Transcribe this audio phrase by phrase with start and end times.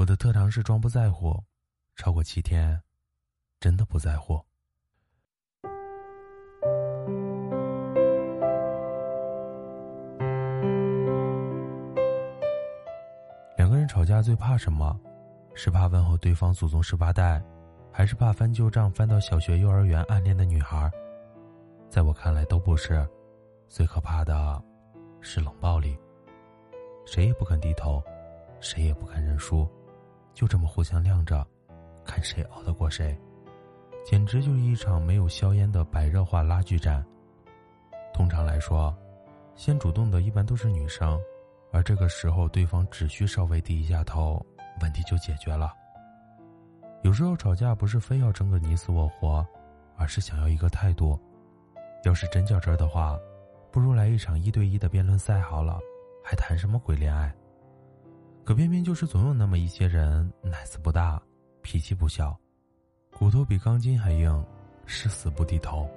[0.00, 1.38] 我的特长是装不在乎，
[1.94, 2.80] 超过七天，
[3.60, 4.40] 真的不在乎。
[13.58, 14.98] 两个人吵架最怕什么？
[15.54, 17.42] 是怕问候对方祖宗十八代，
[17.92, 20.90] 还是怕翻旧账翻到小学、幼儿园暗恋的女孩？
[21.90, 23.06] 在我看来都不是，
[23.68, 24.64] 最可怕的
[25.20, 25.94] 是冷暴力。
[27.04, 28.02] 谁也不肯低头，
[28.60, 29.68] 谁也不肯认输。
[30.34, 31.46] 就这么互相晾着，
[32.04, 33.16] 看谁熬得过谁，
[34.04, 37.04] 简直就是一场没有硝烟的白热化拉锯战。
[38.14, 38.96] 通常来说，
[39.54, 41.20] 先主动的一般都是女生，
[41.72, 44.44] 而这个时候对方只需稍微低一下头，
[44.80, 45.72] 问题就解决了。
[47.02, 49.46] 有时候吵架不是非要争个你死我活，
[49.96, 51.18] 而是想要一个态度。
[52.04, 53.18] 要是真较真儿的话，
[53.70, 55.78] 不如来一场一对一的辩论赛好了，
[56.24, 57.34] 还谈什么鬼恋爱？
[58.50, 61.22] 可偏偏就是总有那么一些人，奶子不大，
[61.62, 62.36] 脾气不小，
[63.16, 64.44] 骨头比钢筋还硬，
[64.86, 65.88] 誓死不低头。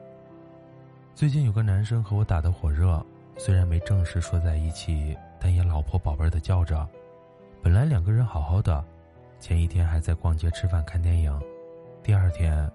[1.15, 3.03] 最近有个男生和我打得火热，
[3.39, 6.87] 虽然没正式说在一起，但也老婆宝贝的叫着。
[7.59, 8.85] 本来两个人好好的，
[9.39, 11.41] 前一天还在逛街、吃饭、看电影，
[12.03, 12.71] 第二天，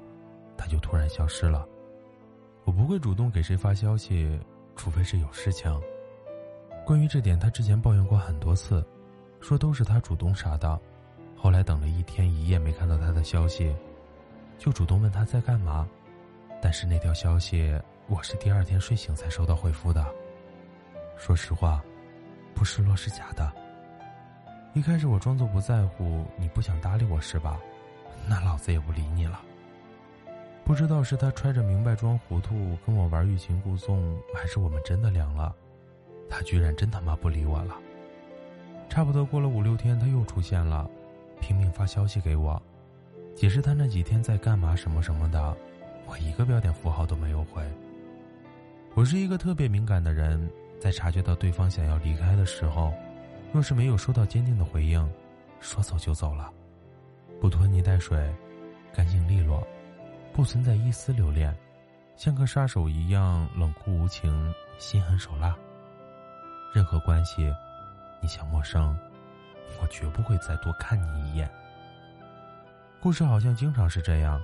[0.56, 1.64] 他就突然消失了。
[2.64, 4.40] 我不会主动给谁发消息，
[4.74, 5.72] 除非是有事情。
[6.84, 8.84] 关于这点，他之前抱怨过很多次。
[9.40, 10.78] 说都是他主动啥的，
[11.36, 13.74] 后来等了一天一夜没看到他的消息，
[14.58, 15.88] 就主动问他在干嘛，
[16.60, 17.72] 但是那条消息
[18.08, 20.04] 我是第二天睡醒才收到回复的。
[21.16, 21.82] 说实话，
[22.54, 23.50] 不失落是假的。
[24.74, 27.58] 一开始我装作不在乎，你不想搭理我是吧？
[28.28, 29.40] 那老子也不理你了。
[30.64, 35.54] 不知道是他揣着明白装糊涂跟我玩欲擒故纵，还是我们真的凉了，
[36.28, 37.74] 他居然真他妈不理我了。
[38.88, 40.88] 差不多过了五六天，他又出现了，
[41.40, 42.60] 拼命发消息给我，
[43.34, 45.56] 解释他那几天在干嘛什么什么的，
[46.06, 47.62] 我一个标点符号都没有回。
[48.94, 50.50] 我是一个特别敏感的人，
[50.80, 52.92] 在察觉到对方想要离开的时候，
[53.52, 55.08] 若是没有收到坚定的回应，
[55.60, 56.50] 说走就走了，
[57.40, 58.34] 不拖泥带水，
[58.92, 59.64] 干净利落，
[60.32, 61.54] 不存在一丝留恋，
[62.16, 65.56] 像个杀手一样冷酷无情，心狠手辣。
[66.74, 67.48] 任何关系。
[68.20, 68.98] 你想陌生，
[69.80, 71.50] 我绝不会再多看你一眼。
[73.00, 74.42] 故事好像经常是这样，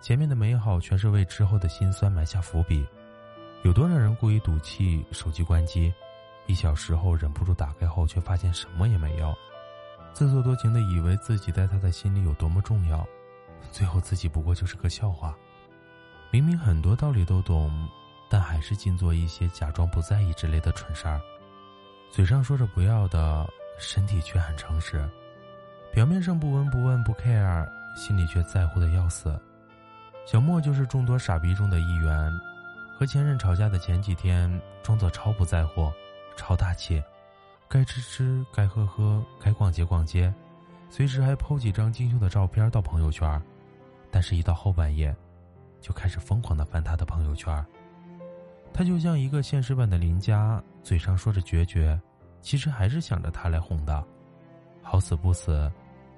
[0.00, 2.86] 前面的美好全是为之后的辛酸埋下伏笔。
[3.62, 5.92] 有多少人故意赌气，手机关机，
[6.46, 9.34] 一小时后忍不住打开后，却发现什么也没有。
[10.12, 13.06] 自作多情的以为自己在他的心里有多么重要，
[13.70, 15.34] 最后自己不过就是个笑话。
[16.30, 17.88] 明明很多道理都懂，
[18.28, 21.20] 但还是尽做一些假装不在意之类的蠢事儿。
[22.14, 23.44] 嘴上说着不要的，
[23.76, 25.04] 身体却很诚实，
[25.92, 29.36] 表面上不闻不问不 care，心里却在乎的要死。
[30.24, 32.32] 小莫就是众多傻逼中的一员，
[32.96, 34.48] 和前任吵架的前几天，
[34.80, 35.92] 装作超不在乎，
[36.36, 37.02] 超大气，
[37.68, 40.32] 该吃吃，该喝喝，该逛街逛街，
[40.88, 43.42] 随时还 PO 几张精修的照片到朋友圈，
[44.12, 45.12] 但是，一到后半夜，
[45.80, 47.52] 就开始疯狂的翻他的朋友圈。
[48.76, 51.98] 他就像一个现实版的林佳，嘴上说着决绝，
[52.42, 54.04] 其实还是想着他来哄的。
[54.82, 55.70] 好死不死，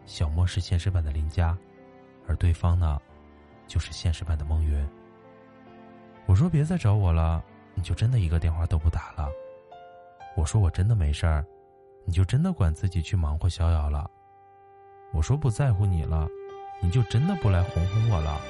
[0.06, 1.56] 小莫是现实版的林佳，
[2.26, 2.98] 而对方呢，
[3.66, 4.88] 就是现实版的孟云。
[6.24, 7.44] 我说别再找我了，
[7.74, 9.28] 你就真的一个电话都不打了。
[10.34, 11.44] 我说我真的没事儿，
[12.06, 14.10] 你就真的管自己去忙活逍遥了。
[15.12, 16.26] 我说不在乎你了，
[16.80, 18.40] 你就真的不来哄哄我了。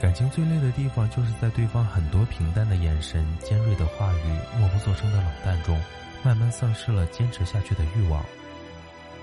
[0.00, 5.78] 感情最累的地方，就是在对方很多平淡的眼神、尖锐的话语、默不作声的冷淡中，
[6.22, 8.24] 慢慢丧失了坚持下去的欲望。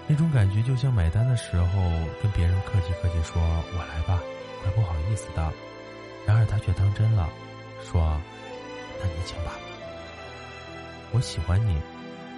[0.05, 1.67] 那种感觉就像买单的时候，
[2.21, 3.41] 跟别人客气客气说
[3.73, 4.21] “我来吧”，
[4.61, 5.51] 怪不好意思的。
[6.27, 7.27] 然而他却当真了，
[7.83, 8.21] 说
[9.01, 9.53] ：“那你请吧。”
[11.11, 11.81] 我喜欢你，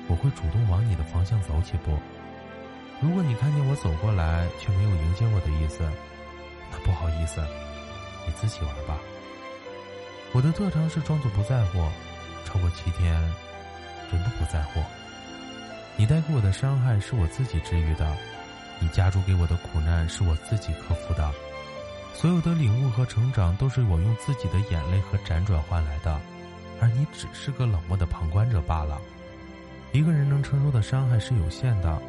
[0.07, 1.99] 我会主动往你的方向走几步。
[3.01, 5.83] 如果你看见我走过来，却没有迎接我的意思，
[6.71, 7.43] 那不好意思。
[8.29, 8.99] 你自己玩吧。
[10.33, 11.83] 我的特长是装作不在乎，
[12.45, 13.19] 超过七天，
[14.11, 14.79] 真的不在乎。
[15.97, 18.15] 你带给我的伤害是我自己治愈的，
[18.79, 21.33] 你加诸给我的苦难是我自己克服的。
[22.13, 26.21] 所有的领悟和成长都是我用自己的眼泪和辗转换来的，
[26.79, 29.01] 而你只是个冷漠的旁观者罢了。
[29.91, 31.99] 一个人能承受的伤害是有限的，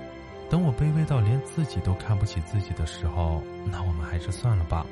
[0.50, 4.84] 等我卑微到连自己都看不起自己的时候，那我们还是算了吧。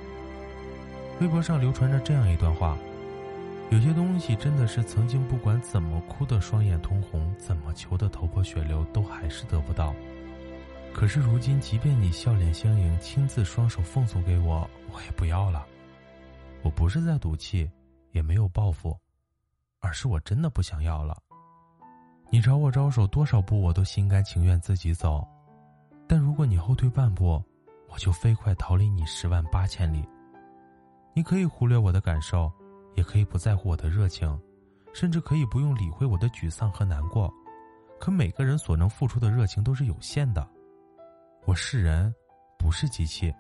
[1.21, 2.79] 微博上流传着这样一段话：
[3.71, 9.93] 有些东西真的是曾经不管怎么哭的双眼通红，怎么求的头破血流，都还是得不到。
[10.95, 15.67] 可是如今，即便你笑脸相迎，亲自双手奉送给我，我也不要了。
[16.63, 17.69] 我不是在赌气，
[18.13, 18.97] 也没有报复，
[19.81, 21.17] 而是我真的不想要了。
[22.31, 25.27] 你朝我招手多少步，我都心甘情愿自己走。
[26.07, 27.43] 但如果你后退半步，
[27.89, 30.05] 我就飞快逃离你十万八千里。
[31.19, 32.49] 你可以忽略我的感受，
[32.95, 34.41] 也可以不在乎我的热情，
[34.95, 37.29] 甚至可以不用理会我的沮丧和难过。
[37.99, 40.49] 可每个人所能付出的热情都是有限的。
[41.45, 42.15] 我是人，
[42.57, 43.35] 不是机器，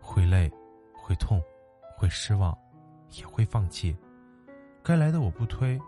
[0.00, 0.50] 会累，
[0.94, 1.38] 会痛，
[1.98, 2.56] 会失望，
[3.10, 3.94] 也会放弃。
[4.82, 5.78] 该来的我不推，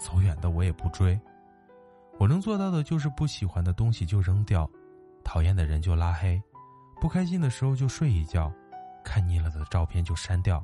[0.00, 1.16] 走远的我也不追。
[2.18, 4.68] 我能做到的就是不喜欢的东西就扔掉，
[5.22, 6.42] 讨厌的人就拉黑，
[7.00, 8.52] 不开心的时候就睡一觉，
[9.04, 10.60] 看腻了的照片就删掉。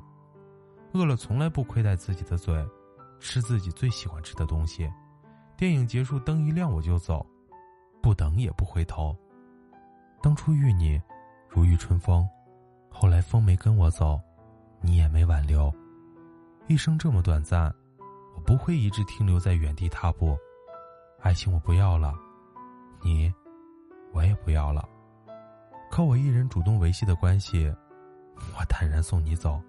[0.95, 2.65] 饿了从来不亏待自己的嘴，
[3.19, 4.89] 吃自己最喜欢吃的东西。
[5.57, 7.25] 电影结束灯一亮我就走，
[8.01, 9.13] 不等也不回头。
[10.21, 10.97] 当初遇你，
[11.49, 12.25] 如遇春风；
[12.89, 14.17] 后来风没跟我走，
[14.79, 15.69] 你也没挽留。
[16.67, 17.69] 一生这么短暂，
[18.33, 20.37] 我不会一直停留在原地踏步。
[21.19, 22.15] 爱情我不要了，
[23.03, 23.29] 你，
[24.13, 24.87] 我也不要了。
[25.91, 27.67] 靠我一人主动维系的关系，
[28.57, 29.61] 我坦然送你走。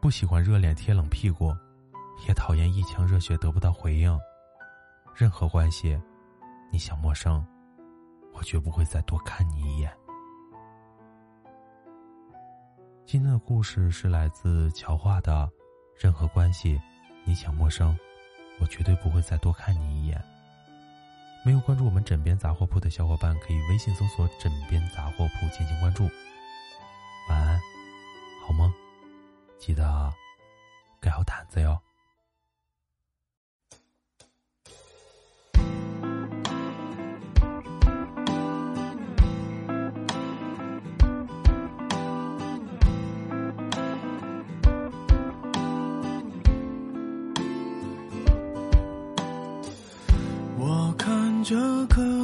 [0.00, 1.54] 不喜欢热脸贴冷屁股，
[2.26, 4.18] 也讨厌一腔热血得不到回应。
[5.14, 6.00] 任何关系，
[6.72, 7.44] 你想陌生。
[8.32, 9.92] 我绝不会再多看你一眼。
[13.04, 15.46] 今天的故事是来自乔画的，
[16.00, 16.80] 任何关系，
[17.24, 17.94] 你想陌生，
[18.58, 20.18] 我绝对不会再多看你一眼。
[21.44, 26.08] 没有关注我们枕边杂货铺的小伙伴，可以微信搜索“枕边杂货铺”进行关注。
[29.70, 30.12] 记得
[31.00, 31.80] 盖好毯子哟。
[51.50, 52.19] 这颗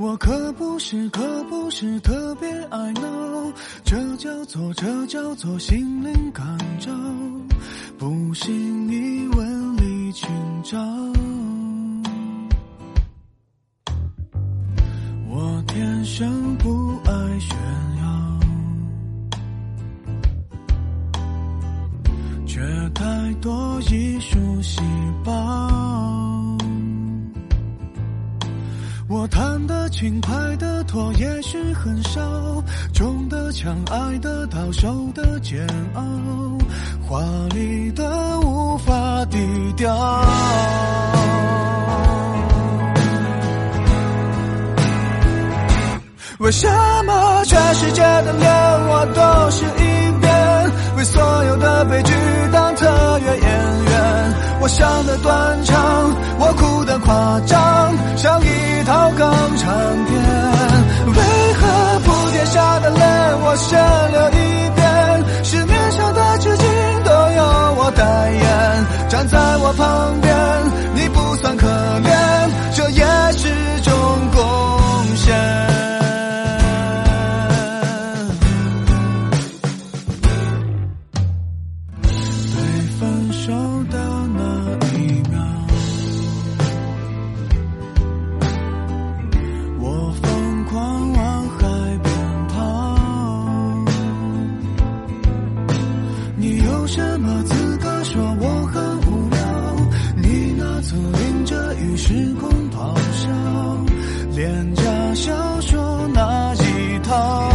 [0.00, 3.52] 我可不是，可不是特别爱闹，
[3.84, 6.42] 这叫做，这叫做心灵感
[6.78, 6.90] 召。
[7.98, 10.26] 不信你问李清
[10.64, 10.78] 照。
[15.28, 17.38] 我天生不爱。
[17.38, 17.56] 炫
[17.98, 18.40] 耀，
[22.46, 22.60] 却
[22.94, 24.80] 太多艺术细
[25.24, 26.19] 胞。
[29.12, 32.20] 我弹得轻，拍得拖，也许很少，
[32.94, 36.02] 中的枪，爱的到，受的煎熬，
[37.08, 37.20] 华
[37.52, 39.36] 丽的无法低
[39.76, 39.92] 调。
[46.38, 46.68] 为什
[47.04, 48.48] 么全世界的脸
[48.86, 50.30] 我都是一遍？
[50.96, 52.12] 为所有的悲剧
[52.52, 52.69] 当特约演员？
[54.60, 60.10] 我想的断肠，我哭的夸张，像一套港产片。
[61.06, 61.16] 为
[61.54, 63.00] 何铺天下的泪
[63.42, 63.78] 我先
[64.12, 64.80] 流一遍？
[65.42, 66.64] 市面上的纸巾
[67.04, 70.36] 都由我代言，站在我旁边，
[70.94, 73.02] 你不算可怜，这也
[73.38, 73.48] 是
[73.82, 73.92] 种
[74.30, 74.40] 贡
[75.16, 75.34] 献。
[82.52, 82.58] 被
[83.00, 83.52] 分手
[83.90, 83.98] 的
[104.40, 104.82] 廉价
[105.14, 105.30] 小
[105.60, 107.52] 说那一套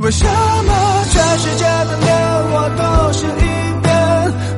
[0.00, 2.10] 为什么全世界的脸
[2.50, 3.46] 我都是一
[3.84, 3.88] 遍？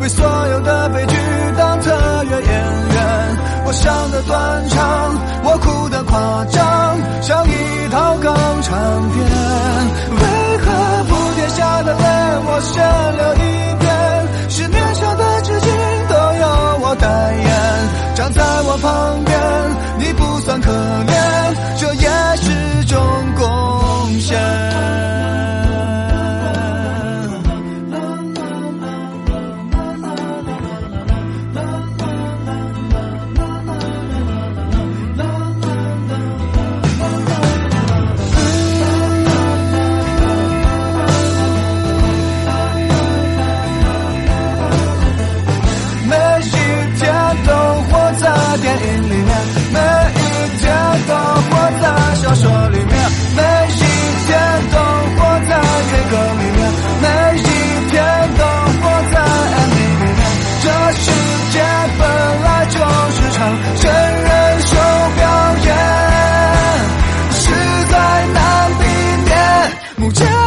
[0.00, 1.14] 为所有的悲剧
[1.58, 2.50] 当特约演
[2.94, 3.36] 员？
[3.66, 8.74] 我想的断肠，我哭的夸张，像一套港产
[9.12, 9.22] 片。
[10.16, 12.04] 为何普天下的泪
[12.46, 13.15] 我先？
[69.98, 70.45] 母亲。